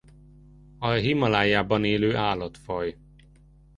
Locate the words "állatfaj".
2.15-2.97